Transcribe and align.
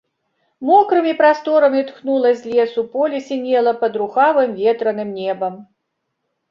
Мокрымі 0.69 1.11
прасторамі 1.19 1.81
тхнула 1.89 2.31
з 2.39 2.55
лесу, 2.55 2.87
поле 2.97 3.23
сінела 3.29 3.75
пад 3.85 3.93
рухавым 4.05 4.49
ветраным 4.65 5.09
небам. 5.21 5.53